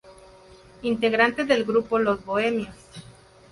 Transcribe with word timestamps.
Integrante 0.81 1.45
del 1.45 1.63
grupo 1.63 1.99
"Los 1.99 2.25
Bohemios". 2.25 2.75